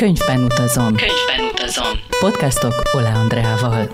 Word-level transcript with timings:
Könyvben 0.00 0.44
utazom. 0.44 0.94
Könyvben 0.96 1.50
utazom. 1.52 1.98
Podcastok 2.20 2.72
Ola 2.96 3.12
Andreával. 3.12 3.86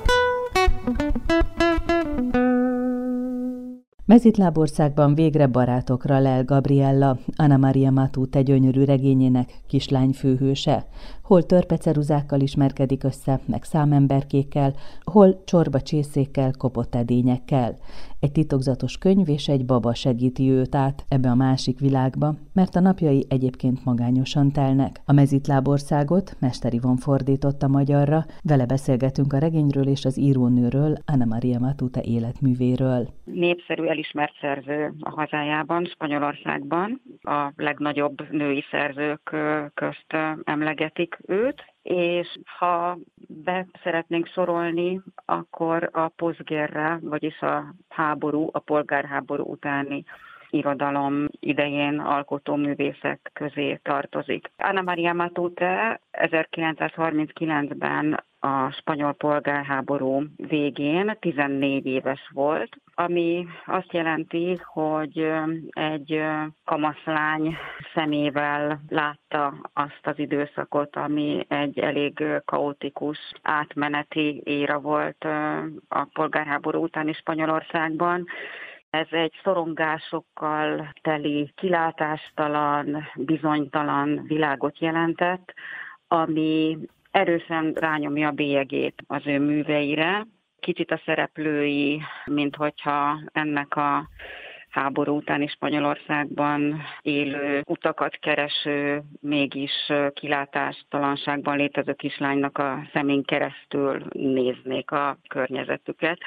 Mezitlábországban 4.04 5.14
végre 5.14 5.46
barátokra 5.46 6.18
lel 6.18 6.44
Gabriella, 6.44 7.18
Anna 7.36 7.56
Maria 7.56 7.90
Matute 7.90 8.42
gyönyörű 8.42 8.84
regényének 8.84 9.52
kislány 9.68 10.12
főhőse 10.12 10.86
hol 11.26 11.42
törpeceruzákkal 11.42 12.40
ismerkedik 12.40 13.04
össze, 13.04 13.40
meg 13.46 13.62
számemberkékkel, 13.64 14.74
hol 15.04 15.42
csorba 15.44 15.80
csészékkel, 15.80 16.52
kopott 16.58 16.94
edényekkel. 16.94 17.78
Egy 18.20 18.32
titokzatos 18.32 18.98
könyv 18.98 19.28
és 19.28 19.48
egy 19.48 19.64
baba 19.66 19.94
segíti 19.94 20.50
őt 20.50 20.74
át 20.74 21.04
ebbe 21.08 21.28
a 21.28 21.34
másik 21.34 21.80
világba, 21.80 22.34
mert 22.52 22.74
a 22.74 22.80
napjai 22.80 23.24
egyébként 23.28 23.84
magányosan 23.84 24.52
telnek. 24.52 25.00
A 25.04 25.12
mezitlábországot 25.12 26.36
Mester 26.40 26.72
Ivon 26.74 26.96
fordította 26.96 27.68
magyarra, 27.68 28.24
vele 28.42 28.66
beszélgetünk 28.66 29.32
a 29.32 29.38
regényről 29.38 29.86
és 29.86 30.04
az 30.04 30.18
írónőről, 30.18 30.94
Anna 31.04 31.24
Maria 31.24 31.58
Matute 31.58 32.00
életművéről. 32.00 33.08
Népszerű 33.24 33.84
elismert 33.84 34.34
szerző 34.40 34.94
a 35.00 35.10
hazájában, 35.10 35.84
Spanyolországban. 35.84 37.02
A 37.22 37.52
legnagyobb 37.56 38.30
női 38.30 38.64
szerzők 38.70 39.36
közt 39.74 40.12
emlegetik 40.44 41.18
őt, 41.26 41.74
és 41.88 42.38
ha 42.58 42.98
be 43.28 43.66
szeretnénk 43.82 44.26
sorolni, 44.26 45.00
akkor 45.24 45.90
a 45.92 46.08
posztgérre, 46.08 46.98
vagyis 47.02 47.40
a 47.40 47.74
háború, 47.88 48.48
a 48.52 48.58
polgárháború 48.58 49.44
utáni 49.44 50.04
irodalom 50.50 51.26
idején 51.40 51.98
alkotó 51.98 52.54
művészek 52.54 53.30
közé 53.32 53.80
tartozik. 53.82 54.50
Anna 54.56 54.82
Maria 54.82 55.12
Matute 55.12 56.00
1939-ben 56.12 58.24
a 58.46 58.70
spanyol 58.70 59.12
polgárháború 59.12 60.22
végén 60.36 61.16
14 61.20 61.86
éves 61.86 62.30
volt, 62.32 62.76
ami 62.94 63.46
azt 63.66 63.92
jelenti, 63.92 64.58
hogy 64.64 65.30
egy 65.70 66.22
kamaszlány 66.64 67.56
szemével 67.94 68.80
látta 68.88 69.70
azt 69.72 70.00
az 70.02 70.18
időszakot, 70.18 70.96
ami 70.96 71.44
egy 71.48 71.78
elég 71.78 72.24
kaotikus 72.44 73.18
átmeneti 73.42 74.42
éra 74.44 74.78
volt 74.78 75.24
a 75.88 76.04
polgárháború 76.12 76.82
utáni 76.82 77.12
Spanyolországban, 77.12 78.26
ez 78.96 79.06
egy 79.10 79.32
szorongásokkal 79.42 80.92
teli, 81.02 81.52
kilátástalan, 81.54 83.08
bizonytalan 83.14 84.22
világot 84.26 84.78
jelentett, 84.78 85.54
ami 86.08 86.78
erősen 87.10 87.72
rányomja 87.72 88.28
a 88.28 88.32
bélyegét 88.32 89.02
az 89.06 89.22
ő 89.26 89.38
műveire. 89.38 90.26
Kicsit 90.60 90.90
a 90.90 91.00
szereplői, 91.04 92.02
mint 92.24 92.56
hogyha 92.56 93.20
ennek 93.32 93.76
a 93.76 94.08
háború 94.76 95.16
utáni 95.16 95.46
Spanyolországban 95.46 96.82
élő, 97.02 97.62
utakat 97.66 98.16
kereső, 98.16 99.02
mégis 99.20 99.92
kilátástalanságban 100.12 101.56
létező 101.56 101.92
kislánynak 101.92 102.58
a 102.58 102.88
szemén 102.92 103.22
keresztül 103.22 104.06
néznék 104.12 104.90
a 104.90 105.18
környezetüket. 105.28 106.18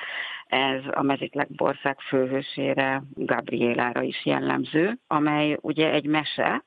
Ez 0.45 0.81
a 0.92 1.02
Mezitleg-Bország 1.02 2.00
főhősére, 2.00 3.02
Gabrielára 3.14 4.02
is 4.02 4.25
jellemző, 4.25 4.97
amely 5.08 5.58
ugye 5.61 5.92
egy 5.92 6.05
mese, 6.05 6.64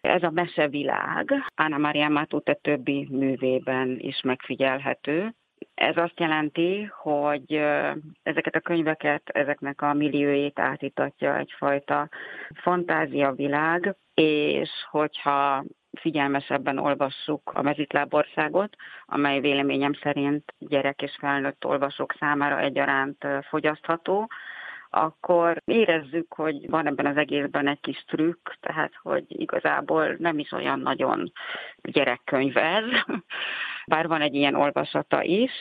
ez 0.00 0.22
a 0.22 0.30
mesevilág 0.30 1.30
Anna 1.54 1.78
Maria 1.78 2.08
Matute 2.08 2.54
többi 2.54 3.08
művében 3.10 3.96
is 3.98 4.20
megfigyelhető, 4.20 5.34
ez 5.74 5.96
azt 5.96 6.20
jelenti, 6.20 6.84
hogy 6.84 7.52
ezeket 8.22 8.54
a 8.54 8.60
könyveket, 8.60 9.22
ezeknek 9.28 9.82
a 9.82 9.92
milliójét 9.92 10.58
átítatja 10.58 11.36
egyfajta 11.36 12.08
fantáziavilág, 12.54 13.96
és 14.14 14.70
hogyha 14.90 15.64
figyelmesebben 16.00 16.78
olvassuk 16.78 17.50
a 17.54 17.62
mezitlábországot, 17.62 18.76
amely 19.06 19.40
véleményem 19.40 19.92
szerint 20.02 20.54
gyerek 20.58 21.02
és 21.02 21.16
felnőtt 21.20 21.64
olvasók 21.64 22.14
számára 22.18 22.60
egyaránt 22.60 23.26
fogyasztható, 23.48 24.28
akkor 24.90 25.62
érezzük, 25.64 26.34
hogy 26.34 26.70
van 26.70 26.86
ebben 26.86 27.06
az 27.06 27.16
egészben 27.16 27.68
egy 27.68 27.80
kis 27.80 28.04
trükk, 28.06 28.48
tehát 28.60 28.92
hogy 29.02 29.24
igazából 29.28 30.14
nem 30.18 30.38
is 30.38 30.52
olyan 30.52 30.80
nagyon 30.80 31.32
gyerekkönyv 31.82 32.56
ez, 32.56 32.84
bár 33.88 34.06
van 34.06 34.20
egy 34.20 34.34
ilyen 34.34 34.54
olvasata 34.54 35.22
is, 35.22 35.52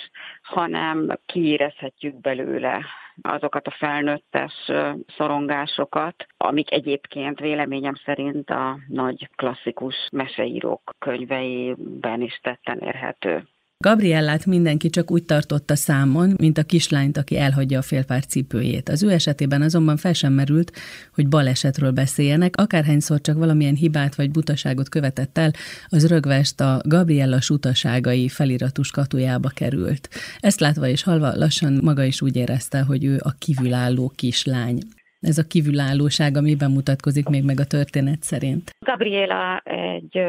hanem 0.41 1.17
kiérezhetjük 1.25 2.21
belőle 2.21 2.85
azokat 3.21 3.67
a 3.67 3.75
felnőttes 3.77 4.71
szorongásokat, 5.17 6.25
amik 6.37 6.71
egyébként 6.71 7.39
véleményem 7.39 7.95
szerint 8.05 8.49
a 8.49 8.79
nagy 8.87 9.29
klasszikus 9.35 9.95
meseírók 10.11 10.95
könyveiben 10.99 12.21
is 12.21 12.39
tetten 12.43 12.79
érhető. 12.79 13.47
Gabriellát 13.83 14.45
mindenki 14.45 14.89
csak 14.89 15.11
úgy 15.11 15.23
tartotta 15.23 15.75
számon, 15.75 16.33
mint 16.37 16.57
a 16.57 16.63
kislányt, 16.63 17.17
aki 17.17 17.37
elhagyja 17.37 17.77
a 17.79 17.81
félpár 17.81 18.25
cipőjét. 18.25 18.89
Az 18.89 19.03
ő 19.03 19.11
esetében 19.11 19.61
azonban 19.61 19.97
fel 19.97 20.13
sem 20.13 20.33
merült, 20.33 20.71
hogy 21.13 21.27
balesetről 21.27 21.91
beszéljenek, 21.91 22.55
akárhányszor 22.55 23.21
csak 23.21 23.37
valamilyen 23.37 23.75
hibát 23.75 24.15
vagy 24.15 24.31
butaságot 24.31 24.89
követett 24.89 25.37
el, 25.37 25.51
az 25.87 26.07
rögvest 26.07 26.59
a 26.59 26.81
Gabriella 26.87 27.41
sutaságai 27.41 28.29
feliratus 28.29 28.91
katujába 28.91 29.49
került. 29.49 30.09
Ezt 30.39 30.59
látva 30.59 30.87
és 30.87 31.03
halva 31.03 31.35
lassan 31.35 31.79
maga 31.83 32.03
is 32.03 32.21
úgy 32.21 32.35
érezte, 32.35 32.81
hogy 32.81 33.05
ő 33.05 33.15
a 33.19 33.31
kívülálló 33.39 34.11
kislány. 34.15 34.77
Ez 35.19 35.37
a 35.37 35.43
kívülállóság, 35.43 36.37
ami 36.37 36.55
bemutatkozik 36.55 37.27
még 37.27 37.43
meg 37.43 37.59
a 37.59 37.65
történet 37.65 38.23
szerint. 38.23 38.69
Gabriela 38.85 39.57
egy 39.63 40.19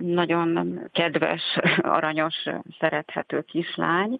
nagyon 0.00 0.88
kedves, 0.92 1.58
aranyos, 1.82 2.34
szerethető 2.78 3.42
kislány, 3.42 4.18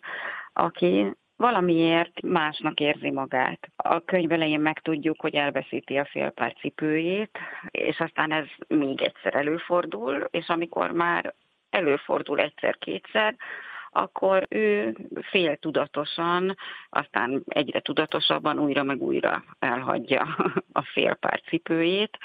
aki 0.53 1.15
valamiért 1.37 2.23
másnak 2.23 2.81
érzi 2.81 3.11
magát. 3.11 3.69
A 3.77 4.05
könyv 4.05 4.33
elején 4.33 4.61
megtudjuk, 4.61 5.21
hogy 5.21 5.35
elveszíti 5.35 5.97
a 5.97 6.05
félpár 6.05 6.55
cipőjét, 6.61 7.39
és 7.71 8.01
aztán 8.01 8.33
ez 8.33 8.47
még 8.69 9.03
egyszer 9.03 9.35
előfordul, 9.35 10.29
és 10.31 10.49
amikor 10.49 10.91
már 10.91 11.35
előfordul 11.71 12.41
egyszer-kétszer, 12.41 13.37
akkor 13.97 14.47
ő 14.49 14.97
fél 15.21 15.57
tudatosan, 15.57 16.57
aztán 16.89 17.43
egyre 17.49 17.81
tudatosabban 17.81 18.59
újra 18.59 18.83
meg 18.83 19.03
újra 19.03 19.45
elhagyja 19.59 20.37
a 20.73 20.83
félpár 20.83 21.41
cipőjét, 21.49 22.19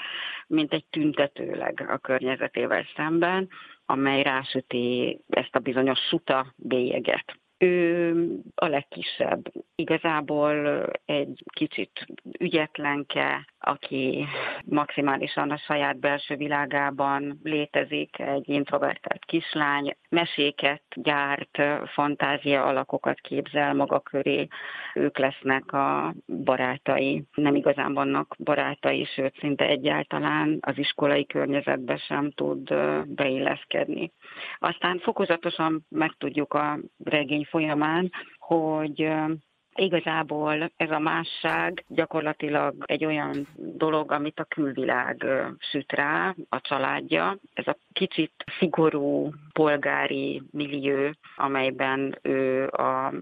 mint 0.46 0.72
egy 0.72 0.84
tüntetőleg 0.90 1.86
a 1.88 1.98
környezetével 1.98 2.86
szemben, 2.96 3.48
amely 3.86 4.22
rásüti 4.22 5.20
ezt 5.28 5.54
a 5.56 5.58
bizonyos 5.58 5.98
suta 5.98 6.46
bélyeget. 6.56 7.41
Ő 7.62 8.14
a 8.54 8.66
legkisebb. 8.66 9.52
Igazából 9.74 10.86
egy 11.04 11.44
kicsit 11.52 12.06
ügyetlenke, 12.38 13.46
aki 13.58 14.26
maximálisan 14.64 15.50
a 15.50 15.56
saját 15.56 15.98
belső 15.98 16.36
világában 16.36 17.40
létezik, 17.42 18.18
egy 18.18 18.48
introvertált 18.48 19.24
kislány, 19.24 19.96
meséket 20.08 20.82
gyárt, 20.94 21.62
fantázia 21.84 22.64
alakokat 22.64 23.20
képzel 23.20 23.74
maga 23.74 24.00
köré, 24.00 24.46
ők 24.94 25.18
lesznek 25.18 25.72
a 25.72 26.14
barátai. 26.26 27.24
Nem 27.34 27.54
igazán 27.54 27.94
vannak 27.94 28.34
barátai, 28.38 29.04
sőt 29.04 29.38
szinte 29.38 29.66
egyáltalán 29.66 30.58
az 30.60 30.78
iskolai 30.78 31.26
környezetbe 31.26 31.96
sem 31.96 32.30
tud 32.30 32.74
beilleszkedni. 33.06 34.12
Aztán 34.58 34.98
fokozatosan 34.98 35.86
megtudjuk 35.88 36.54
a 36.54 36.78
regény 37.04 37.44
folyamán, 37.52 38.10
hogy 38.38 39.12
Igazából 39.74 40.70
ez 40.76 40.90
a 40.90 40.98
másság 40.98 41.84
gyakorlatilag 41.88 42.74
egy 42.86 43.04
olyan 43.04 43.48
dolog, 43.56 44.12
amit 44.12 44.40
a 44.40 44.44
külvilág 44.44 45.26
süt 45.58 45.92
rá, 45.92 46.34
a 46.48 46.60
családja. 46.60 47.36
Ez 47.54 47.66
a 47.66 47.76
kicsit 47.92 48.32
szigorú 48.58 49.32
polgári 49.52 50.42
millió, 50.50 51.10
amelyben 51.36 52.18
ő 52.22 52.66
a 52.66 53.12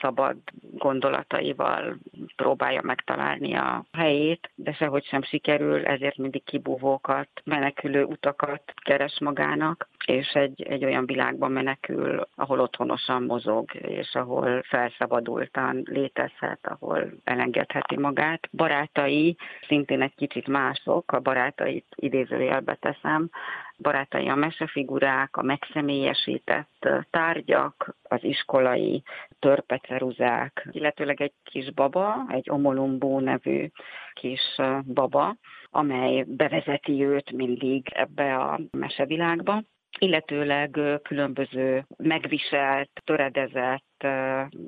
szabad 0.00 0.36
gondolataival 0.60 1.98
próbálja 2.36 2.80
megtalálni 2.82 3.54
a 3.54 3.84
helyét, 3.92 4.50
de 4.54 4.72
sehogy 4.72 5.04
sem 5.04 5.22
sikerül, 5.22 5.86
ezért 5.86 6.16
mindig 6.16 6.44
kibúvókat, 6.44 7.28
menekülő 7.44 8.04
utakat 8.04 8.62
keres 8.74 9.20
magának, 9.20 9.88
és 10.08 10.32
egy, 10.32 10.62
egy 10.62 10.84
olyan 10.84 11.06
világban 11.06 11.52
menekül, 11.52 12.26
ahol 12.34 12.60
otthonosan 12.60 13.22
mozog, 13.22 13.74
és 13.74 14.14
ahol 14.14 14.62
felszabadultan 14.62 15.82
létezhet, 15.84 16.66
ahol 16.66 17.12
elengedheti 17.24 17.96
magát. 17.96 18.48
Barátai 18.52 19.36
szintén 19.66 20.02
egy 20.02 20.14
kicsit 20.14 20.46
mások, 20.46 21.12
a 21.12 21.20
barátait 21.20 21.86
idézőjelbe 21.94 22.74
teszem, 22.74 23.30
barátai 23.78 24.28
a 24.28 24.34
mesefigurák, 24.34 25.36
a 25.36 25.42
megszemélyesített 25.42 26.88
tárgyak, 27.10 27.96
az 28.02 28.24
iskolai 28.24 29.02
törpeceruzák, 29.38 30.68
illetőleg 30.70 31.20
egy 31.20 31.34
kis 31.44 31.72
baba, 31.72 32.26
egy 32.28 32.50
omolumbó 32.50 33.20
nevű 33.20 33.70
kis 34.12 34.60
baba, 34.84 35.36
amely 35.70 36.24
bevezeti 36.26 37.04
őt 37.04 37.32
mindig 37.32 37.88
ebbe 37.94 38.36
a 38.36 38.60
mesevilágba 38.70 39.62
illetőleg 39.98 40.78
különböző 41.02 41.86
megviselt, 41.96 42.90
töredezett, 43.04 44.06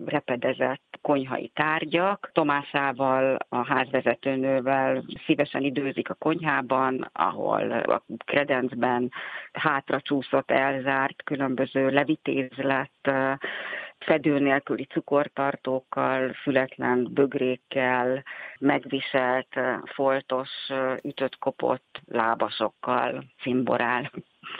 repedezett 0.04 0.98
konyhai 1.02 1.48
tárgyak. 1.54 2.30
Tomásával, 2.32 3.38
a 3.48 3.66
házvezetőnővel 3.66 5.04
szívesen 5.26 5.62
időzik 5.62 6.10
a 6.10 6.14
konyhában, 6.14 7.10
ahol 7.12 7.70
a 7.70 8.02
kredencben 8.24 9.12
hátra 9.52 10.00
csúszott, 10.00 10.50
elzárt, 10.50 11.22
különböző 11.22 11.88
levitézlett, 11.88 13.10
fedő 13.98 14.38
nélküli 14.38 14.84
cukortartókkal, 14.84 16.32
fületlen 16.32 17.08
bögrékkel, 17.10 18.22
megviselt, 18.58 19.60
foltos, 19.84 20.50
ütött-kopott 21.02 22.00
lábasokkal 22.06 23.24
cimborál 23.42 24.10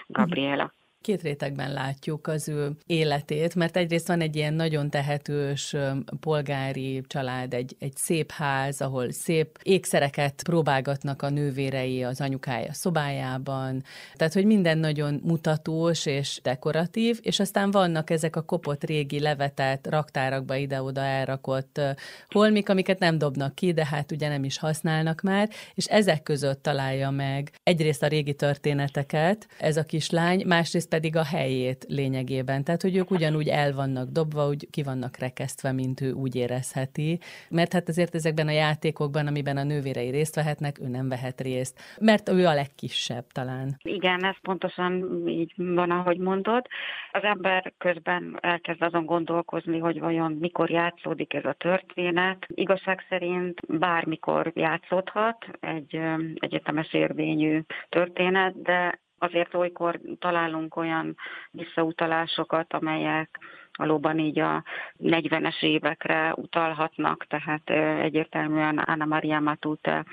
Gabriela. 0.08 0.72
Két 1.02 1.22
rétegben 1.22 1.72
látjuk 1.72 2.26
az 2.26 2.48
ő 2.48 2.70
életét, 2.86 3.54
mert 3.54 3.76
egyrészt 3.76 4.06
van 4.06 4.20
egy 4.20 4.36
ilyen 4.36 4.54
nagyon 4.54 4.90
tehetős 4.90 5.76
polgári 6.20 7.02
család, 7.06 7.54
egy, 7.54 7.76
egy 7.78 7.96
szép 7.96 8.30
ház, 8.30 8.80
ahol 8.80 9.12
szép 9.12 9.58
ékszereket 9.62 10.42
próbálgatnak 10.42 11.22
a 11.22 11.30
nővérei 11.30 12.02
az 12.02 12.20
anyukája 12.20 12.72
szobájában, 12.72 13.84
tehát 14.16 14.32
hogy 14.32 14.44
minden 14.44 14.78
nagyon 14.78 15.20
mutatós 15.24 16.06
és 16.06 16.40
dekoratív, 16.42 17.18
és 17.22 17.40
aztán 17.40 17.70
vannak 17.70 18.10
ezek 18.10 18.36
a 18.36 18.42
kopott 18.42 18.84
régi 18.84 19.20
levetett, 19.20 19.86
raktárakba 19.86 20.54
ide-oda 20.54 21.00
elrakott 21.00 21.80
holmik, 22.28 22.68
amiket 22.68 22.98
nem 22.98 23.18
dobnak 23.18 23.54
ki, 23.54 23.72
de 23.72 23.86
hát 23.86 24.12
ugye 24.12 24.28
nem 24.28 24.44
is 24.44 24.58
használnak 24.58 25.20
már, 25.20 25.48
és 25.74 25.86
ezek 25.86 26.22
között 26.22 26.62
találja 26.62 27.10
meg 27.10 27.52
egyrészt 27.62 28.02
a 28.02 28.06
régi 28.06 28.34
történeteket 28.34 29.46
ez 29.58 29.76
a 29.76 29.84
kislány, 29.84 30.46
másrészt 30.46 30.88
pedig 30.90 31.16
a 31.16 31.24
helyét 31.24 31.84
lényegében. 31.88 32.64
Tehát, 32.64 32.82
hogy 32.82 32.96
ők 32.96 33.10
ugyanúgy 33.10 33.48
el 33.48 33.72
vannak 33.72 34.08
dobva, 34.08 34.48
úgy 34.48 34.70
ki 34.70 34.82
vannak 34.82 35.16
rekesztve, 35.16 35.72
mint 35.72 36.00
ő 36.00 36.12
úgy 36.12 36.34
érezheti. 36.36 37.18
Mert 37.50 37.72
hát 37.72 37.88
azért 37.88 38.14
ezekben 38.14 38.48
a 38.48 38.50
játékokban, 38.50 39.26
amiben 39.26 39.56
a 39.56 39.64
nővérei 39.64 40.10
részt 40.10 40.34
vehetnek, 40.34 40.80
ő 40.80 40.88
nem 40.88 41.08
vehet 41.08 41.40
részt. 41.40 41.78
Mert 42.00 42.28
ő 42.28 42.46
a 42.46 42.54
legkisebb 42.54 43.26
talán. 43.32 43.76
Igen, 43.82 44.24
ez 44.24 44.36
pontosan 44.42 45.22
így 45.28 45.52
van, 45.56 45.90
ahogy 45.90 46.18
mondod. 46.18 46.66
Az 47.12 47.22
ember 47.22 47.72
közben 47.78 48.38
elkezd 48.40 48.82
azon 48.82 49.04
gondolkozni, 49.04 49.78
hogy 49.78 50.00
vajon 50.00 50.32
mikor 50.32 50.70
játszódik 50.70 51.34
ez 51.34 51.44
a 51.44 51.56
történet. 51.58 52.46
Igazság 52.48 53.04
szerint 53.08 53.78
bármikor 53.78 54.52
játszódhat 54.54 55.46
egy 55.60 56.00
egyetemes 56.34 56.92
érvényű 56.92 57.60
történet, 57.88 58.62
de 58.62 59.00
azért 59.20 59.54
olykor 59.54 60.00
találunk 60.18 60.76
olyan 60.76 61.16
visszautalásokat, 61.50 62.72
amelyek 62.72 63.38
valóban 63.76 64.18
így 64.18 64.38
a 64.38 64.64
40-es 65.02 65.62
évekre 65.62 66.32
utalhatnak, 66.36 67.26
tehát 67.26 67.70
egyértelműen 68.00 68.78
Anna 68.78 69.04
Maria 69.04 69.40
Matute 69.40 70.04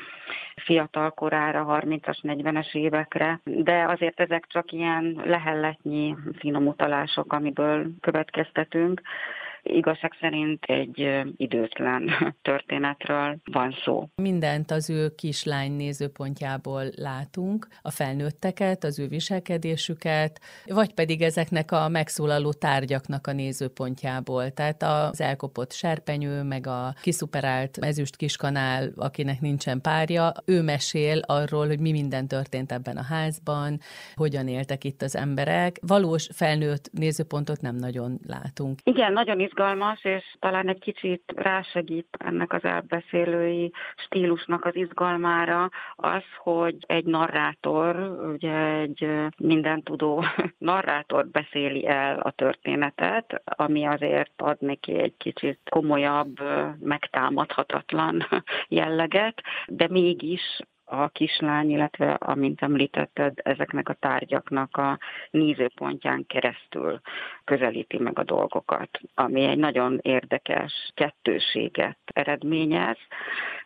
fiatal 0.55 1.11
korára, 1.11 1.79
30-as, 1.81 2.17
40-es 2.21 2.75
évekre, 2.75 3.39
de 3.43 3.83
azért 3.83 4.19
ezek 4.19 4.45
csak 4.47 4.71
ilyen 4.71 5.21
lehelletnyi 5.25 6.15
finom 6.37 6.67
utalások, 6.67 7.33
amiből 7.33 7.87
következtetünk 8.01 9.01
igazság 9.67 10.13
szerint 10.19 10.63
egy 10.63 11.23
időtlen 11.37 12.09
történetről 12.41 13.37
van 13.51 13.75
szó. 13.83 14.07
Mindent 14.15 14.71
az 14.71 14.89
ő 14.89 15.15
kislány 15.15 15.71
nézőpontjából 15.71 16.83
látunk, 16.95 17.67
a 17.81 17.91
felnőtteket, 17.91 18.83
az 18.83 18.99
ő 18.99 19.07
viselkedésüket, 19.07 20.39
vagy 20.65 20.93
pedig 20.93 21.21
ezeknek 21.21 21.71
a 21.71 21.89
megszólaló 21.89 22.53
tárgyaknak 22.53 23.27
a 23.27 23.31
nézőpontjából. 23.31 24.51
Tehát 24.51 24.83
az 24.83 25.21
elkopott 25.21 25.71
serpenyő, 25.71 26.43
meg 26.43 26.67
a 26.67 26.93
kiszuperált 27.01 27.77
ezüst 27.77 28.15
kiskanál, 28.15 28.91
akinek 28.95 29.41
nincsen 29.41 29.81
párja, 29.81 30.31
ő 30.45 30.61
mesél 30.61 31.19
arról, 31.25 31.67
hogy 31.67 31.79
mi 31.79 31.91
minden 31.91 32.27
történt 32.27 32.71
ebben 32.71 32.97
a 32.97 33.03
házban, 33.03 33.79
hogyan 34.15 34.47
éltek 34.47 34.83
itt 34.83 35.01
az 35.01 35.15
emberek. 35.15 35.77
Valós 35.87 36.29
felnőtt 36.33 36.89
nézőpontot 36.91 37.61
nem 37.61 37.75
nagyon 37.75 38.19
látunk. 38.27 38.79
Igen, 38.83 39.13
nagyon 39.13 39.39
izgalmas 39.39 39.56
izgalmas, 39.57 40.03
és 40.03 40.35
talán 40.39 40.67
egy 40.67 40.79
kicsit 40.79 41.23
rásegít 41.35 42.07
ennek 42.19 42.53
az 42.53 42.63
elbeszélői 42.63 43.71
stílusnak 43.95 44.65
az 44.65 44.75
izgalmára 44.75 45.69
az, 45.95 46.23
hogy 46.37 46.75
egy 46.79 47.05
narrátor, 47.05 47.95
ugye 48.33 48.55
egy 48.55 49.09
mindentudó 49.37 50.23
narrátor 50.57 51.27
beszéli 51.27 51.87
el 51.87 52.19
a 52.19 52.31
történetet, 52.31 53.41
ami 53.45 53.85
azért 53.85 54.33
ad 54.35 54.57
neki 54.59 54.97
egy 54.99 55.17
kicsit 55.17 55.59
komolyabb, 55.69 56.39
megtámadhatatlan 56.79 58.27
jelleget, 58.67 59.41
de 59.67 59.87
mégis 59.89 60.59
a 60.89 61.07
kislány, 61.07 61.69
illetve, 61.69 62.11
amint 62.13 62.61
említetted, 62.61 63.33
ezeknek 63.35 63.89
a 63.89 63.93
tárgyaknak 63.93 64.77
a 64.77 64.97
nézőpontján 65.31 66.25
keresztül 66.27 66.99
közelíti 67.43 67.97
meg 67.97 68.19
a 68.19 68.23
dolgokat, 68.23 68.99
ami 69.13 69.43
egy 69.43 69.57
nagyon 69.57 69.99
érdekes 70.01 70.91
kettőséget 70.93 71.97
eredményez, 72.05 72.97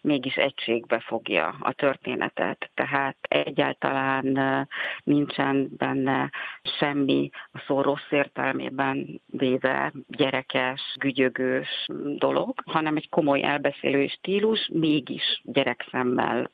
mégis 0.01 0.35
egységbe 0.35 0.99
fogja 0.99 1.55
a 1.59 1.73
történetet. 1.73 2.69
Tehát 2.73 3.17
egyáltalán 3.21 4.39
nincsen 5.03 5.69
benne 5.77 6.29
semmi 6.79 7.29
a 7.51 7.59
szó 7.67 7.81
rossz 7.81 8.11
értelmében 8.11 9.21
véve 9.25 9.93
gyerekes, 10.07 10.81
gügyögős 10.99 11.87
dolog, 12.15 12.53
hanem 12.65 12.95
egy 12.95 13.09
komoly 13.09 13.43
elbeszélő 13.43 14.07
stílus, 14.07 14.69
mégis 14.73 15.41
gyerekszemmel 15.43 16.49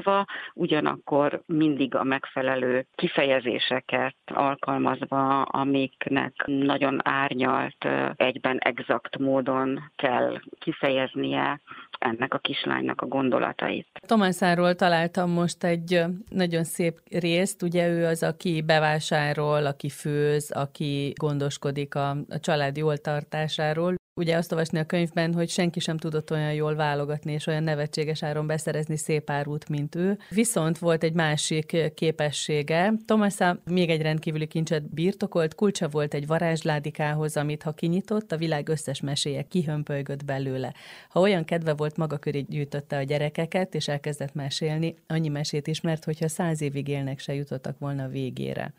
láttatva, 0.00 0.24
ugyanakkor 0.54 1.42
mindig 1.46 1.94
a 1.94 2.02
megfelelő 2.02 2.86
kifejezéseket 2.94 4.14
alkalmazva, 4.24 5.42
amiknek 5.42 6.32
nagyon 6.46 7.00
árnyalt, 7.02 7.86
egyben 8.16 8.58
exakt 8.58 9.18
módon 9.18 9.90
kell 9.96 10.40
kifejeznie 10.58 11.60
ennek 11.98 12.34
a 12.34 12.38
kislánynak 12.38 13.00
a 13.00 13.06
gondolatait. 13.06 13.88
Tomászáról 14.06 14.74
találtam 14.74 15.30
most 15.30 15.64
egy 15.64 16.04
nagyon 16.28 16.64
szép 16.64 16.98
részt, 17.10 17.62
ugye 17.62 17.88
ő 17.88 18.04
az, 18.04 18.22
aki 18.22 18.62
bevásárol, 18.62 19.66
aki 19.66 19.88
főz, 19.88 20.50
aki 20.50 21.12
gondoskodik 21.14 21.94
a, 21.94 22.10
a 22.10 22.40
család 22.40 22.76
jól 22.76 22.96
tartásáról 22.96 23.94
ugye 24.14 24.36
azt 24.36 24.52
olvasni 24.52 24.78
a 24.78 24.84
könyvben, 24.84 25.34
hogy 25.34 25.48
senki 25.48 25.80
sem 25.80 25.96
tudott 25.96 26.30
olyan 26.30 26.52
jól 26.52 26.74
válogatni 26.74 27.32
és 27.32 27.46
olyan 27.46 27.62
nevetséges 27.62 28.22
áron 28.22 28.46
beszerezni 28.46 28.96
szép 28.96 29.30
árut, 29.30 29.68
mint 29.68 29.94
ő. 29.94 30.18
Viszont 30.28 30.78
volt 30.78 31.02
egy 31.02 31.12
másik 31.12 31.92
képessége. 31.94 32.92
Tomasa 33.06 33.60
még 33.64 33.90
egy 33.90 34.02
rendkívüli 34.02 34.46
kincset 34.46 34.94
birtokolt, 34.94 35.54
kulcsa 35.54 35.88
volt 35.88 36.14
egy 36.14 36.26
varázsládikához, 36.26 37.36
amit 37.36 37.62
ha 37.62 37.72
kinyitott, 37.72 38.32
a 38.32 38.36
világ 38.36 38.68
összes 38.68 39.00
meséje 39.00 39.42
kihömpölygött 39.42 40.24
belőle. 40.24 40.74
Ha 41.08 41.20
olyan 41.20 41.44
kedve 41.44 41.74
volt, 41.74 41.96
maga 41.96 42.18
köré 42.18 42.40
gyűjtötte 42.40 42.96
a 42.96 43.02
gyerekeket, 43.02 43.74
és 43.74 43.88
elkezdett 43.88 44.34
mesélni, 44.34 44.94
annyi 45.06 45.28
mesét 45.28 45.66
ismert, 45.66 46.04
hogyha 46.04 46.28
száz 46.28 46.60
évig 46.60 46.88
élnek, 46.88 47.18
se 47.18 47.34
jutottak 47.34 47.78
volna 47.78 48.08
végére. 48.08 48.72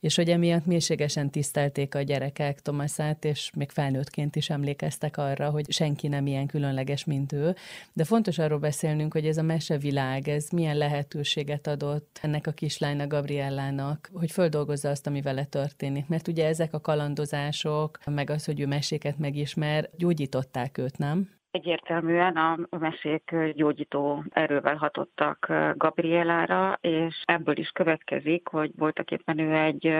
És 0.00 0.16
hogy 0.16 0.30
emiatt 0.30 0.66
mélységesen 0.66 1.30
tisztelték 1.30 1.94
a 1.94 2.02
gyerekek 2.02 2.60
Tomaszát, 2.60 3.24
és 3.24 3.50
még 3.54 3.70
felnőttként 3.70 4.36
is 4.36 4.50
emlékeztek 4.50 4.69
emlékeztek 4.70 5.16
arra, 5.16 5.50
hogy 5.50 5.72
senki 5.72 6.08
nem 6.08 6.26
ilyen 6.26 6.46
különleges, 6.46 7.04
mint 7.04 7.32
ő. 7.32 7.54
De 7.92 8.04
fontos 8.04 8.38
arról 8.38 8.58
beszélnünk, 8.58 9.12
hogy 9.12 9.26
ez 9.26 9.36
a 9.36 9.42
mesevilág, 9.42 10.28
ez 10.28 10.50
milyen 10.50 10.76
lehetőséget 10.76 11.66
adott 11.66 12.18
ennek 12.22 12.46
a 12.46 12.50
kislánynak, 12.50 13.08
Gabriellának, 13.08 14.08
hogy 14.12 14.30
földolgozza 14.30 14.88
azt, 14.88 15.06
ami 15.06 15.20
vele 15.22 15.44
történik. 15.44 16.08
Mert 16.08 16.28
ugye 16.28 16.46
ezek 16.46 16.74
a 16.74 16.80
kalandozások, 16.80 17.98
meg 18.04 18.30
az, 18.30 18.44
hogy 18.44 18.60
ő 18.60 18.66
meséket 18.66 19.18
megismer, 19.18 19.88
gyógyították 19.96 20.78
őt, 20.78 20.98
nem? 20.98 21.38
Egyértelműen 21.50 22.36
a 22.36 22.78
mesék 22.78 23.34
gyógyító 23.54 24.24
erővel 24.30 24.76
hatottak 24.76 25.52
Gabrielára, 25.76 26.78
és 26.80 27.22
ebből 27.24 27.58
is 27.58 27.68
következik, 27.68 28.48
hogy 28.48 28.70
voltak 28.76 29.10
éppen 29.10 29.38
ő 29.38 29.54
egy 29.54 29.94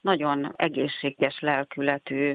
nagyon 0.00 0.52
egészséges 0.56 1.40
lelkületű 1.40 2.34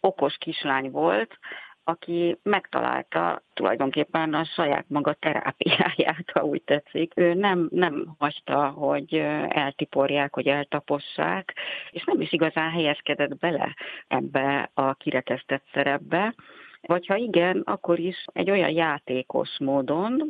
okos 0.00 0.36
kislány 0.38 0.90
volt, 0.90 1.38
aki 1.84 2.38
megtalálta 2.42 3.42
tulajdonképpen 3.54 4.34
a 4.34 4.44
saját 4.44 4.84
maga 4.88 5.12
terápiáját, 5.12 6.30
ha 6.32 6.42
úgy 6.44 6.62
tetszik. 6.62 7.12
Ő 7.16 7.34
nem, 7.34 7.68
nem 7.70 8.14
hagyta, 8.18 8.68
hogy 8.68 9.14
eltiporják, 9.48 10.34
hogy 10.34 10.46
eltapossák, 10.46 11.54
és 11.90 12.04
nem 12.04 12.20
is 12.20 12.32
igazán 12.32 12.70
helyezkedett 12.70 13.38
bele 13.38 13.74
ebbe 14.06 14.70
a 14.74 14.94
kirekesztett 14.94 15.64
szerepbe, 15.72 16.34
vagy 16.80 17.06
ha 17.06 17.16
igen, 17.16 17.62
akkor 17.64 17.98
is 17.98 18.24
egy 18.32 18.50
olyan 18.50 18.70
játékos 18.70 19.58
módon 19.58 20.22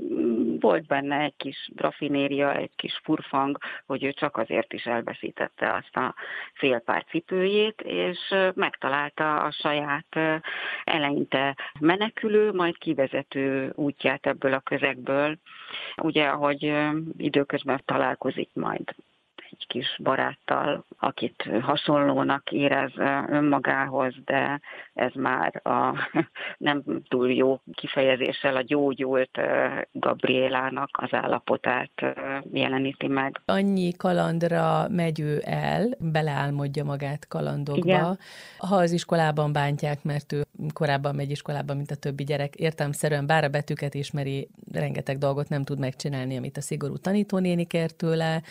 volt 0.61 0.87
benne 0.87 1.21
egy 1.21 1.37
kis 1.37 1.71
rafinéria, 1.77 2.55
egy 2.55 2.71
kis 2.77 3.01
furfang, 3.03 3.59
hogy 3.87 4.05
ő 4.05 4.13
csak 4.13 4.37
azért 4.37 4.73
is 4.73 4.85
elveszítette 4.85 5.75
azt 5.75 5.97
a 5.97 6.15
fél 6.55 6.83
cipőjét, 7.11 7.81
és 7.81 8.35
megtalálta 8.55 9.43
a 9.43 9.51
saját 9.51 10.41
eleinte 10.85 11.57
menekülő, 11.81 12.53
majd 12.53 12.79
kivezető 12.79 13.73
útját 13.75 14.27
ebből 14.27 14.53
a 14.53 14.61
közegből. 14.61 15.37
Ugye, 16.03 16.25
ahogy 16.27 16.73
időközben 17.17 17.83
találkozik 17.85 18.51
majd 18.55 18.95
egy 19.51 19.67
kis 19.67 19.99
baráttal, 20.03 20.85
akit 20.99 21.49
hasonlónak 21.61 22.51
érez 22.51 22.93
önmagához, 23.29 24.15
de 24.25 24.61
ez 24.95 25.13
már 25.15 25.61
a 25.67 25.95
nem 26.69 26.83
túl 27.09 27.33
jó 27.33 27.61
kifejezéssel 27.73 28.57
a 28.57 28.63
gyógyult 28.63 29.41
Gabriélának 29.93 30.91
az 30.93 31.13
állapotát 31.13 31.91
jeleníti 32.53 33.07
meg. 33.07 33.41
Annyi 33.45 33.93
kalandra 33.93 34.89
megy 34.89 35.21
ő 35.21 35.41
el, 35.45 35.89
beleálmodja 35.99 36.85
magát 36.85 37.29
kalandokba. 37.29 37.85
Igen. 37.85 38.19
Ha 38.59 38.77
az 38.77 38.93
iskolában 38.93 39.53
bántják, 39.53 40.05
mert 40.05 40.33
ő 40.33 40.43
korábban 40.73 41.15
megy 41.15 41.31
iskolába, 41.31 41.75
mint 41.75 41.91
a 41.91 41.97
többi 41.97 42.25
gyerek, 42.25 42.55
értelmszerűen 42.55 43.27
bár 43.27 43.45
a 43.45 43.49
betűket 43.49 43.95
ismeri, 43.95 44.49
rengeteg 44.73 45.19
dolgot 45.19 45.49
nem 45.49 45.65
tud 45.65 45.79
megcsinálni, 45.79 46.37
amit 46.37 46.57
a 46.57 46.61
szigorú 46.61 46.97
tanítónéni 46.97 47.67
kér 47.67 47.91
tőle, 47.91 48.43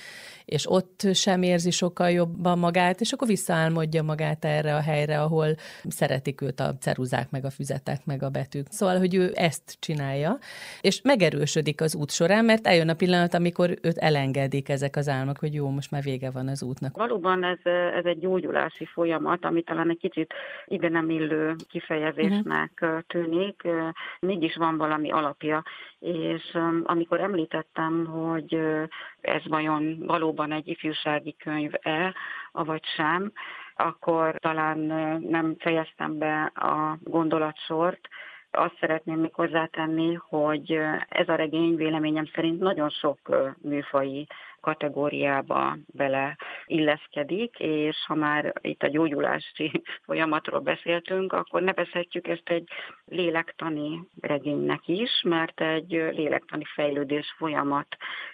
és 0.45 0.71
ott 0.71 0.86
sem 1.13 1.41
érzi 1.41 1.71
sokkal 1.71 2.09
jobban 2.09 2.59
magát, 2.59 3.01
és 3.01 3.11
akkor 3.11 3.27
visszaálmodja 3.27 4.03
magát 4.03 4.45
erre 4.45 4.75
a 4.75 4.81
helyre, 4.81 5.21
ahol 5.21 5.47
szeretik 5.83 6.41
őt 6.41 6.59
a 6.59 6.77
ceruzák, 6.79 7.31
meg 7.31 7.45
a 7.45 7.49
füzetek, 7.49 8.05
meg 8.05 8.23
a 8.23 8.29
betűk. 8.29 8.65
Szóval, 8.69 8.97
hogy 8.97 9.15
ő 9.15 9.31
ezt 9.33 9.77
csinálja, 9.79 10.37
és 10.81 11.01
megerősödik 11.01 11.81
az 11.81 11.95
út 11.95 12.11
során, 12.11 12.45
mert 12.45 12.67
eljön 12.67 12.89
a 12.89 12.93
pillanat, 12.93 13.33
amikor 13.33 13.69
őt 13.81 13.97
elengedik 13.97 14.69
ezek 14.69 14.95
az 14.95 15.07
álmok, 15.07 15.37
hogy 15.37 15.53
jó, 15.53 15.69
most 15.69 15.91
már 15.91 16.03
vége 16.03 16.31
van 16.31 16.47
az 16.47 16.63
útnak. 16.63 16.97
Valóban 16.97 17.43
ez, 17.43 17.71
ez 17.97 18.05
egy 18.05 18.19
gyógyulási 18.19 18.85
folyamat, 18.85 19.45
ami 19.45 19.61
talán 19.61 19.89
egy 19.89 19.99
kicsit 19.99 20.33
ide 20.65 20.89
nem 20.89 21.09
illő 21.09 21.55
kifejezésnek 21.69 22.71
uh-huh. 22.81 22.99
tűnik, 23.07 23.61
mégis 24.19 24.55
van 24.55 24.77
valami 24.77 25.11
alapja, 25.11 25.63
és 25.99 26.57
amikor 26.83 27.19
említettem, 27.19 28.05
hogy 28.05 28.57
ez 29.27 29.45
vajon 29.47 30.03
valóban 30.05 30.51
egy 30.51 30.67
ifjúsági 30.67 31.35
könyv-e, 31.35 32.13
avagy 32.51 32.83
sem, 32.95 33.31
akkor 33.75 34.35
talán 34.39 34.77
nem 35.29 35.55
fejeztem 35.59 36.17
be 36.17 36.51
a 36.55 36.97
gondolatsort, 37.03 38.07
azt 38.51 38.77
szeretném 38.79 39.19
még 39.19 39.33
hozzátenni, 39.33 40.13
hogy 40.13 40.79
ez 41.09 41.29
a 41.29 41.35
regény 41.35 41.75
véleményem 41.75 42.25
szerint 42.33 42.59
nagyon 42.59 42.89
sok 42.89 43.19
műfai 43.61 44.27
kategóriába 44.67 45.77
bele 45.85 46.37
illeszkedik, 46.65 47.59
és 47.59 47.95
ha 48.07 48.15
már 48.15 48.53
itt 48.61 48.83
a 48.83 48.87
gyógyulási 48.87 49.71
folyamatról 50.05 50.59
beszéltünk, 50.59 51.33
akkor 51.33 51.61
nevezhetjük 51.61 52.27
ezt 52.27 52.49
egy 52.49 52.67
lélektani 53.05 53.99
regénynek 54.21 54.87
is, 54.87 55.21
mert 55.23 55.61
egy 55.61 55.89
lélektani 55.89 56.63
fejlődés 56.73 57.35
folyamat 57.37 57.87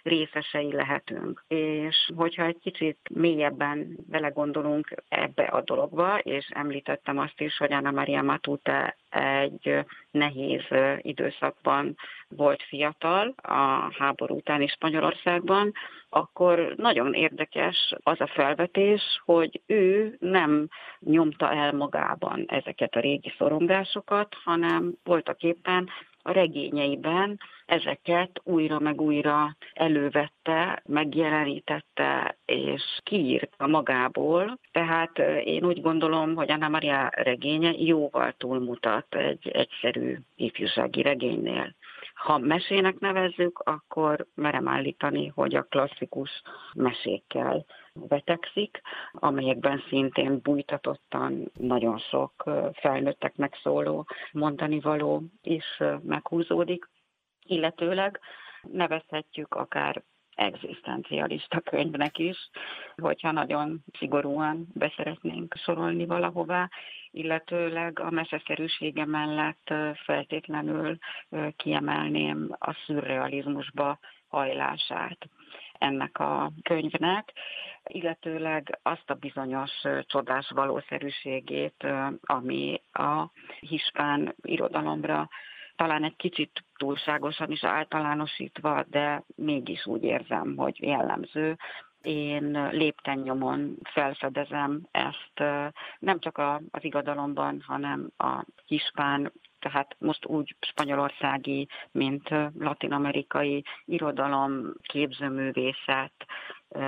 részesei 0.04 0.72
lehetünk. 0.72 1.44
És 1.48 2.12
hogyha 2.16 2.46
egy 2.46 2.60
kicsit 2.62 2.98
mélyebben 3.14 3.98
belegondolunk 4.10 4.94
ebbe 5.10 5.44
a 5.44 5.62
dologba, 5.62 6.18
és 6.18 6.48
említettem 6.54 7.18
azt 7.18 7.42
is, 7.42 7.58
hogy 7.58 7.74
Anna 7.74 7.92
Maria 7.92 8.22
Matute 8.22 8.98
egy 9.10 9.86
nehéz 10.12 10.64
időszakban 10.98 11.96
volt 12.36 12.64
fiatal 12.64 13.34
a 13.42 13.94
háború 13.98 14.36
utáni 14.36 14.68
Spanyolországban, 14.68 15.72
akkor 16.10 16.74
nagyon 16.78 17.14
érdekes 17.14 17.94
az 18.04 18.22
a 18.22 18.28
felvetés, 18.28 19.02
hogy 19.26 19.62
ő 19.66 20.16
nem 20.20 20.68
nyomta 21.00 21.52
el 21.52 21.72
magában 21.74 22.46
ezeket 22.48 22.96
a 22.96 23.00
régi 23.00 23.34
szorongásokat, 23.38 24.36
hanem 24.44 24.94
voltak 25.04 25.42
éppen 25.42 25.90
a 26.24 26.32
regényeiben 26.32 27.40
ezeket 27.66 28.42
újra 28.44 28.80
meg 28.80 29.02
újra 29.02 29.56
elővette, 29.74 30.82
megjelenítette 30.86 32.38
és 32.46 32.84
kiírta 33.04 33.68
magából. 33.68 34.60
Tehát 34.72 35.20
én 35.44 35.66
úgy 35.66 35.82
gondolom, 35.82 36.36
hogy 36.36 36.52
Anna 36.52 36.70
Maria 36.70 37.10
regénye 37.16 37.72
jóval 37.78 38.34
túlmutat 38.38 39.16
egy 39.16 39.48
egyszerű 39.48 40.18
ifjúsági 40.36 41.02
regénynél. 41.02 41.76
Ha 42.24 42.38
mesének 42.38 43.00
nevezzük, 43.00 43.60
akkor 43.60 44.28
merem 44.36 44.68
állítani, 44.68 45.28
hogy 45.28 45.56
a 45.56 45.64
klasszikus 45.64 46.42
mesékkel 46.74 47.66
betegszik, 47.94 48.82
amelyekben 49.12 49.84
szintén 49.88 50.40
bújtatottan 50.44 51.52
nagyon 51.60 51.98
sok 51.98 52.44
felnőtteknek 52.74 53.60
szóló 53.64 54.06
mondani 54.32 54.80
való 54.80 55.24
is 55.42 55.82
meghúzódik, 56.04 56.90
illetőleg 57.46 58.20
nevezhetjük 58.62 59.56
akár 59.56 60.04
egzisztencialista 60.36 61.60
könyvnek 61.60 62.18
is, 62.18 62.50
hogyha 62.98 63.32
nagyon 63.32 63.84
szigorúan 63.98 64.68
beszeretnénk 64.74 65.56
sorolni 65.58 66.06
valahová, 66.06 66.70
illetőleg 67.12 68.00
a 68.00 68.10
meseszerűsége 68.10 69.06
mellett 69.06 69.74
feltétlenül 70.06 70.98
kiemelném 71.56 72.56
a 72.60 72.74
szürrealizmusba 72.86 74.00
hajlását 74.28 75.18
ennek 75.84 76.20
a 76.20 76.52
könyvnek, 76.62 77.34
illetőleg 77.84 78.80
azt 78.82 79.10
a 79.10 79.14
bizonyos 79.14 79.72
csodás 80.02 80.50
valószerűségét, 80.50 81.88
ami 82.22 82.82
a 82.92 83.32
hispán 83.60 84.36
irodalomra 84.42 85.30
talán 85.76 86.04
egy 86.04 86.16
kicsit 86.16 86.64
túlságosan 86.78 87.52
is 87.52 87.64
általánosítva, 87.64 88.84
de 88.88 89.24
mégis 89.36 89.86
úgy 89.86 90.04
érzem, 90.04 90.56
hogy 90.56 90.82
jellemző, 90.82 91.58
én 92.02 92.70
lépten 92.72 93.18
nyomon 93.18 93.78
felfedezem 93.84 94.82
ezt 94.92 95.40
nem 96.00 96.20
csak 96.20 96.38
az 96.72 96.84
igadalomban, 96.84 97.64
hanem 97.68 98.10
a 98.18 98.46
hispán 98.66 99.32
tehát 99.64 99.96
most 100.00 100.26
úgy 100.26 100.56
spanyolországi, 100.60 101.68
mint 101.92 102.30
latinamerikai 102.60 103.64
irodalom, 103.86 104.74
képzőművészet, 104.82 106.14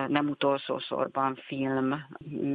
nem 0.08 0.30
utolsó 0.30 0.80
sorban 0.80 1.36
film 1.36 2.06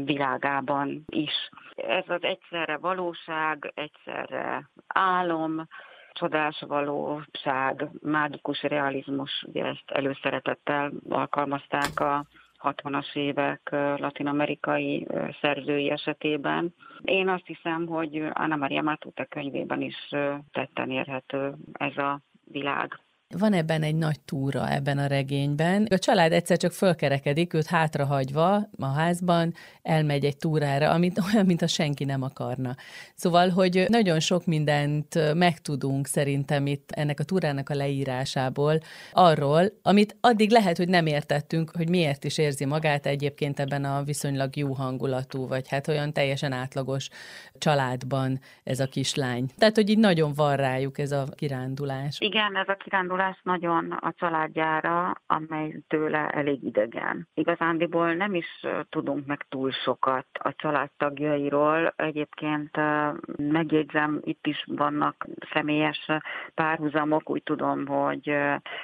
világában 0.05 1.05
is. 1.07 1.51
Ez 1.75 2.05
az 2.07 2.23
egyszerre 2.23 2.77
valóság, 2.77 3.73
egyszerre 3.75 4.71
álom, 4.87 5.67
csodás 6.13 6.65
valóság, 6.67 7.89
mágikus 8.03 8.63
realizmus, 8.63 9.45
ugye 9.49 9.65
ezt 9.65 9.91
előszeretettel 9.91 10.93
alkalmazták 11.09 12.01
a 12.01 12.27
60-as 12.63 13.17
évek 13.17 13.69
latinamerikai 13.97 15.07
szerzői 15.41 15.91
esetében. 15.91 16.75
Én 17.01 17.29
azt 17.29 17.47
hiszem, 17.47 17.87
hogy 17.87 18.29
Anna 18.33 18.57
Maria 18.57 18.83
Matute 18.83 19.25
könyvében 19.25 19.81
is 19.81 20.09
tetten 20.53 20.91
érhető 20.91 21.55
ez 21.73 21.97
a 21.97 22.21
világ. 22.45 22.99
Van 23.39 23.53
ebben 23.53 23.83
egy 23.83 23.95
nagy 23.95 24.21
túra 24.21 24.73
ebben 24.73 24.99
a 24.99 25.07
regényben. 25.07 25.87
A 25.91 25.99
család 25.99 26.33
egyszer 26.33 26.57
csak 26.57 26.73
fölkerekedik, 26.73 27.55
őt 27.55 27.67
hátrahagyva 27.67 28.69
a 28.79 28.87
házban, 28.87 29.55
elmegy 29.83 30.25
egy 30.25 30.37
túrára, 30.37 30.91
amit 30.91 31.21
olyan, 31.33 31.47
mintha 31.47 31.67
senki 31.67 32.05
nem 32.05 32.23
akarna. 32.23 32.75
Szóval, 33.15 33.49
hogy 33.49 33.85
nagyon 33.89 34.21
sok 34.21 34.47
mindent 34.47 35.35
megtudunk 35.35 36.07
szerintem 36.07 36.67
itt 36.67 36.91
ennek 36.91 37.21
a 37.21 37.25
túrának 37.25 37.69
a 37.69 37.75
leírásából, 37.75 38.81
arról, 39.13 39.73
amit 39.83 40.17
addig 40.21 40.51
lehet, 40.51 40.77
hogy 40.77 40.89
nem 40.89 41.07
értettünk, 41.07 41.71
hogy 41.77 41.89
miért 41.89 42.25
is 42.25 42.39
érzi 42.39 42.65
magát 42.65 43.07
egyébként 43.07 43.61
ebben 43.61 43.85
a 43.85 44.03
viszonylag 44.03 44.57
jó 44.57 44.73
hangulatú, 44.73 45.47
vagy 45.47 45.69
hát 45.69 45.89
olyan 45.89 46.13
teljesen 46.13 46.53
átlagos 46.53 47.09
családban 47.59 48.41
ez 48.65 48.81
a 48.81 48.87
kislány. 48.87 49.51
Tehát, 49.59 49.75
hogy 49.75 49.91
így 49.91 49.99
nagyon 49.99 50.33
van 50.33 50.57
rájuk 50.57 50.99
ez 50.99 51.13
a 51.13 51.27
kirándulás. 51.35 52.17
Igen, 52.21 52.57
ez 52.57 52.69
a 52.69 52.77
kirándulás 52.85 53.19
kirándulás 53.21 53.41
nagyon 53.43 53.93
a 53.93 54.13
családjára, 54.13 55.13
amely 55.27 55.81
tőle 55.89 56.29
elég 56.29 56.63
idegen. 56.63 57.29
Igazándiból 57.35 58.15
nem 58.15 58.35
is 58.35 58.67
tudunk 58.89 59.27
meg 59.27 59.47
túl 59.49 59.71
sokat 59.71 60.27
a 60.33 60.55
családtagjairól. 60.57 61.93
Egyébként 61.97 62.77
megjegyzem, 63.37 64.21
itt 64.23 64.47
is 64.47 64.65
vannak 64.67 65.27
személyes 65.53 66.07
párhuzamok. 66.55 67.31
Úgy 67.31 67.43
tudom, 67.43 67.87
hogy 67.87 68.37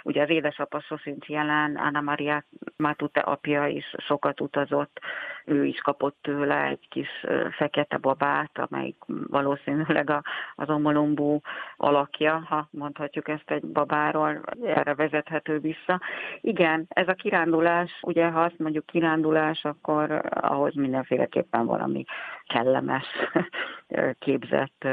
ugye 0.03 0.23
az 0.23 0.31
édesapa 0.31 0.81
sosincs 0.81 1.27
jelen, 1.27 1.77
Anna 1.77 2.01
Maria 2.01 2.45
Matute 2.77 3.21
apja 3.21 3.67
is 3.67 3.95
sokat 3.99 4.41
utazott, 4.41 5.01
ő 5.45 5.65
is 5.65 5.81
kapott 5.81 6.17
tőle 6.23 6.65
egy 6.65 6.89
kis 6.89 7.09
fekete 7.51 7.97
babát, 7.97 8.59
amelyik 8.59 8.97
valószínűleg 9.07 10.11
az 10.55 10.71
omolombú 10.71 11.41
alakja, 11.77 12.45
ha 12.49 12.69
mondhatjuk 12.71 13.29
ezt 13.29 13.51
egy 13.51 13.65
babáról, 13.65 14.26
erre 14.65 14.95
vezethető 14.95 15.59
vissza. 15.59 16.01
Igen, 16.41 16.87
ez 16.89 17.09
a 17.09 17.15
kirándulás, 17.15 17.99
ugye 18.03 18.29
ha 18.29 18.43
azt 18.43 18.59
mondjuk 18.59 18.87
kirándulás, 18.87 19.65
akkor 19.65 20.23
ahhoz 20.31 20.75
mindenféleképpen 20.75 21.67
valami 21.67 22.05
kellemes, 22.47 23.07
képzett 24.19 24.89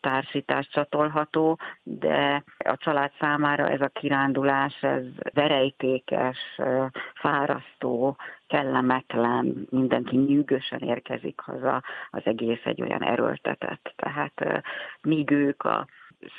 társítás 0.00 0.68
csatolható, 0.68 1.58
de 1.82 2.44
a 2.58 2.76
család 2.76 3.12
számára 3.18 3.68
ez 3.68 3.80
a 3.80 3.88
kirándulás, 3.88 4.82
ez 4.82 5.04
verejtékes, 5.32 6.38
fárasztó, 7.14 8.16
kellemetlen, 8.46 9.66
mindenki 9.70 10.16
nyűgösen 10.16 10.80
érkezik 10.80 11.40
haza, 11.40 11.82
az 12.10 12.22
egész 12.24 12.64
egy 12.64 12.82
olyan 12.82 13.02
erőltetett. 13.02 13.92
Tehát 13.96 14.64
míg 15.00 15.30
ők 15.30 15.62
a 15.62 15.86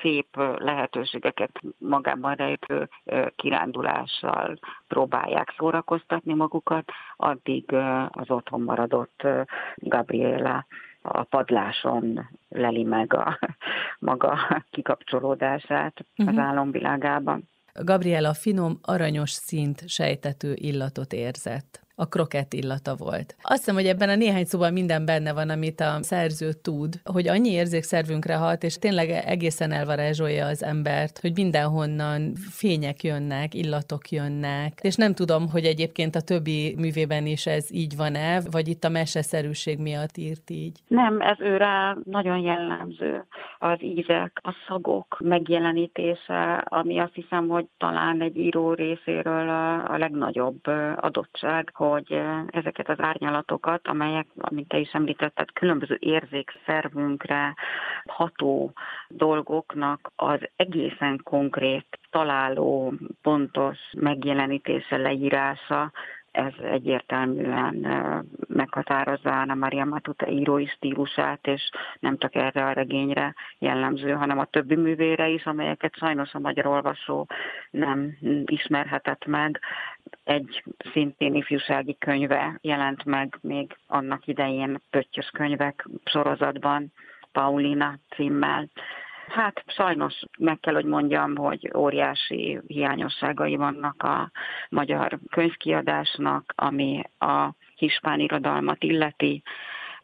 szép 0.01 0.27
lehetőségeket 0.57 1.59
magában 1.77 2.35
rejtő 2.35 2.89
kirándulással 3.35 4.59
próbálják 4.87 5.53
szórakoztatni 5.57 6.33
magukat, 6.33 6.91
addig 7.15 7.73
az 8.07 8.29
otthon 8.29 8.61
maradott 8.61 9.27
Gabriela 9.75 10.65
a 11.01 11.23
padláson 11.23 12.29
leli 12.49 12.83
meg 12.83 13.13
a 13.13 13.39
maga 13.99 14.63
kikapcsolódását 14.71 16.05
az 16.15 16.25
mhm. 16.25 16.39
álomvilágában. 16.39 17.49
Gabriela 17.73 18.33
finom, 18.33 18.79
aranyos 18.81 19.31
szint 19.31 19.89
sejtető 19.89 20.53
illatot 20.55 21.13
érzett 21.13 21.84
a 21.95 22.07
krokett 22.07 22.53
illata 22.53 22.95
volt. 22.95 23.35
Azt 23.41 23.57
hiszem, 23.57 23.75
hogy 23.75 23.85
ebben 23.85 24.09
a 24.09 24.15
néhány 24.15 24.43
szóban 24.43 24.73
minden 24.73 25.05
benne 25.05 25.33
van, 25.33 25.49
amit 25.49 25.79
a 25.79 25.97
szerző 26.01 26.49
tud, 26.53 26.93
hogy 27.03 27.27
annyi 27.27 27.49
érzékszervünkre 27.49 28.35
hat, 28.35 28.63
és 28.63 28.77
tényleg 28.77 29.09
egészen 29.09 29.71
elvarázsolja 29.71 30.45
az 30.45 30.63
embert, 30.63 31.19
hogy 31.19 31.31
mindenhonnan 31.35 32.33
fények 32.35 33.03
jönnek, 33.03 33.53
illatok 33.53 34.09
jönnek, 34.09 34.79
és 34.81 34.95
nem 34.95 35.13
tudom, 35.13 35.49
hogy 35.49 35.65
egyébként 35.65 36.15
a 36.15 36.21
többi 36.21 36.75
művében 36.77 37.25
is 37.25 37.45
ez 37.45 37.73
így 37.73 37.95
van-e, 37.97 38.41
vagy 38.51 38.67
itt 38.67 38.83
a 38.83 38.89
meseszerűség 38.89 39.79
miatt 39.79 40.17
írt 40.17 40.49
így. 40.49 40.79
Nem, 40.87 41.21
ez 41.21 41.39
őre 41.39 41.97
nagyon 42.03 42.37
jellemző. 42.37 43.25
Az 43.59 43.83
ízek, 43.83 44.39
a 44.43 44.53
szagok 44.67 45.17
megjelenítése, 45.23 46.53
ami 46.65 46.99
azt 46.99 47.13
hiszem, 47.13 47.47
hogy 47.47 47.65
talán 47.77 48.21
egy 48.21 48.37
író 48.37 48.73
részéről 48.73 49.49
a, 49.49 49.97
legnagyobb 49.97 50.67
adottság, 50.95 51.69
hogy 51.89 52.21
ezeket 52.47 52.89
az 52.89 52.99
árnyalatokat, 52.99 53.87
amelyek, 53.87 54.27
amit 54.37 54.67
te 54.67 54.77
is 54.77 54.91
említetted, 54.91 55.51
különböző 55.51 55.97
érzékszervünkre 55.99 57.55
ható 58.05 58.73
dolgoknak 59.07 60.11
az 60.15 60.39
egészen 60.55 61.19
konkrét, 61.23 61.99
találó, 62.09 62.93
pontos 63.21 63.77
megjelenítése, 63.97 64.97
leírása, 64.97 65.91
ez 66.35 66.53
egyértelműen 66.63 67.87
meghatározza 68.47 69.39
Anna 69.39 69.53
Maria 69.53 69.85
Matute 69.85 70.31
írói 70.31 70.65
stílusát, 70.65 71.47
és 71.47 71.69
nem 71.99 72.17
csak 72.17 72.35
erre 72.35 72.65
a 72.65 72.71
regényre 72.71 73.33
jellemző, 73.59 74.11
hanem 74.11 74.39
a 74.39 74.45
többi 74.45 74.75
művére 74.75 75.27
is, 75.27 75.45
amelyeket 75.45 75.95
sajnos 75.95 76.33
a 76.33 76.39
magyar 76.39 76.65
olvasó 76.65 77.27
nem 77.71 78.17
ismerhetett 78.45 79.25
meg. 79.25 79.59
Egy 80.23 80.63
szintén 80.91 81.35
ifjúsági 81.35 81.97
könyve 81.97 82.57
jelent 82.61 83.05
meg 83.05 83.37
még 83.41 83.77
annak 83.87 84.27
idején 84.27 84.81
Pöttyös 84.89 85.29
könyvek 85.33 85.87
sorozatban, 86.03 86.91
Paulina 87.31 87.97
címmel, 88.15 88.69
Hát 89.27 89.63
sajnos 89.67 90.23
meg 90.37 90.59
kell, 90.59 90.73
hogy 90.73 90.85
mondjam, 90.85 91.35
hogy 91.35 91.71
óriási 91.75 92.59
hiányosságai 92.67 93.55
vannak 93.55 94.03
a 94.03 94.31
magyar 94.69 95.19
könyvkiadásnak, 95.29 96.53
ami 96.55 97.01
a 97.19 97.49
hispán 97.75 98.19
irodalmat 98.19 98.83
illeti 98.83 99.43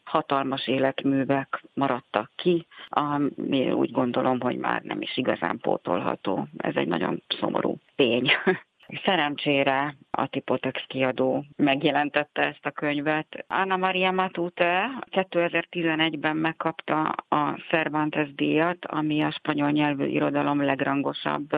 hatalmas 0.03 0.67
életművek 0.67 1.63
maradtak 1.73 2.31
ki, 2.35 2.67
ami 2.89 3.71
úgy 3.71 3.91
gondolom, 3.91 4.39
hogy 4.39 4.57
már 4.57 4.81
nem 4.81 5.01
is 5.01 5.17
igazán 5.17 5.57
pótolható. 5.57 6.47
Ez 6.57 6.75
egy 6.75 6.87
nagyon 6.87 7.23
szomorú 7.39 7.77
tény. 7.95 8.31
Szerencsére 9.03 9.95
a 10.11 10.27
Tipotex 10.27 10.83
kiadó 10.87 11.45
megjelentette 11.55 12.41
ezt 12.41 12.65
a 12.65 12.71
könyvet. 12.71 13.45
Anna 13.47 13.77
Maria 13.77 14.11
Matute 14.11 14.89
2011-ben 15.11 16.35
megkapta 16.35 17.01
a 17.27 17.59
Cervantes 17.69 18.33
díjat, 18.33 18.85
ami 18.85 19.23
a 19.23 19.31
spanyol 19.31 19.69
nyelvű 19.71 20.05
irodalom 20.05 20.63
legrangosabb 20.63 21.49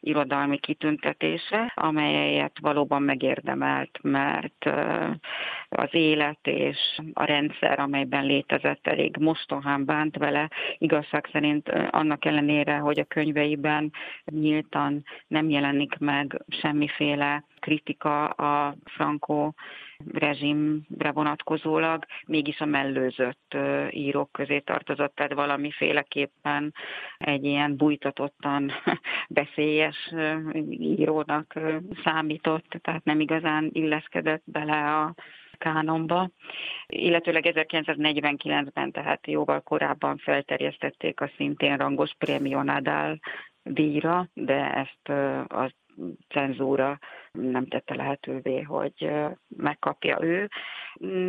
irodalmi 0.00 0.58
kitüntetése, 0.58 1.72
amelyet 1.74 2.58
valóban 2.60 3.02
megérdemelt, 3.02 3.98
mert 4.02 4.70
az 5.68 5.88
élet 5.90 6.46
és 6.46 6.78
a 7.12 7.24
rendszer, 7.24 7.78
amelyben 7.78 8.24
létezett, 8.24 8.86
elég 8.86 9.16
mostohán 9.16 9.84
bánt 9.84 10.16
vele. 10.16 10.50
Igazság 10.78 11.28
szerint 11.32 11.68
annak 11.68 12.24
ellenére, 12.24 12.76
hogy 12.76 12.98
a 12.98 13.04
könyveiben 13.04 13.92
nyíltan 14.24 15.04
nem 15.26 15.50
jelenik 15.50 15.98
meg 15.98 16.42
semmiféle 16.82 17.44
kritika 17.60 18.24
a 18.26 18.74
Franco 18.84 19.52
rezsimre 20.12 21.12
vonatkozólag, 21.12 22.04
mégis 22.26 22.60
a 22.60 22.64
mellőzött 22.64 23.56
írók 23.90 24.32
közé 24.32 24.58
tartozott, 24.58 25.14
tehát 25.14 25.32
valamiféleképpen 25.32 26.74
egy 27.18 27.44
ilyen 27.44 27.76
bújtatottan 27.76 28.72
veszélyes 29.28 30.14
írónak 30.70 31.54
számított, 32.04 32.78
tehát 32.82 33.04
nem 33.04 33.20
igazán 33.20 33.70
illeszkedett 33.72 34.42
bele 34.44 34.96
a 34.98 35.14
kánonba, 35.58 36.30
illetőleg 36.86 37.44
1949-ben, 37.48 38.92
tehát 38.92 39.26
jóval 39.26 39.60
korábban 39.60 40.16
felterjesztették 40.16 41.20
a 41.20 41.30
szintén 41.36 41.76
rangos 41.76 42.14
Prémio 42.18 42.62
Nadal 42.62 43.18
díjra, 43.62 44.28
de 44.34 44.74
ezt 44.74 45.08
a 45.52 45.72
cenzúra 46.28 46.98
nem 47.32 47.66
tette 47.66 47.94
lehetővé, 47.94 48.60
hogy 48.60 49.10
megkapja 49.56 50.18
ő. 50.20 50.48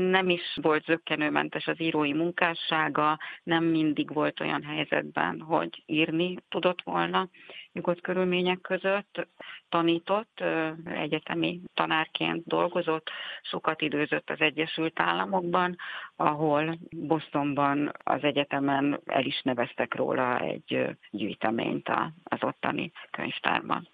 Nem 0.09 0.29
is 0.29 0.57
volt 0.61 0.83
zöggenőmentes 0.83 1.67
az 1.67 1.81
írói 1.81 2.13
munkássága, 2.13 3.19
nem 3.43 3.63
mindig 3.63 4.13
volt 4.13 4.39
olyan 4.39 4.63
helyzetben, 4.63 5.39
hogy 5.41 5.83
írni 5.85 6.37
tudott 6.49 6.81
volna 6.81 7.29
nyugodt 7.73 8.01
körülmények 8.01 8.61
között. 8.61 9.27
Tanított, 9.69 10.43
egyetemi 10.85 11.61
tanárként 11.73 12.45
dolgozott, 12.45 13.09
sokat 13.41 13.81
időzött 13.81 14.29
az 14.29 14.39
Egyesült 14.39 14.99
Államokban, 14.99 15.75
ahol 16.15 16.77
Bostonban 16.95 17.91
az 18.03 18.23
egyetemen 18.23 18.99
el 19.05 19.25
is 19.25 19.41
neveztek 19.41 19.95
róla 19.95 20.39
egy 20.39 20.97
gyűjteményt 21.09 21.89
az 22.23 22.43
ottani 22.43 22.91
könyvtárban. 23.11 23.87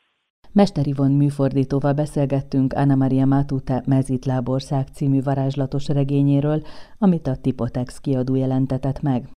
Mester 0.51 0.87
Ivon 0.87 1.11
műfordítóval 1.11 1.93
beszélgettünk 1.93 2.73
Anna 2.73 2.95
Maria 2.95 3.25
Matute 3.25 3.83
Mezitlábország 3.85 4.87
című 4.93 5.21
varázslatos 5.21 5.87
regényéről, 5.87 6.61
amit 6.97 7.27
a 7.27 7.35
Tipotex 7.35 7.99
kiadó 7.99 8.35
jelentetett 8.35 9.01
meg. 9.01 9.27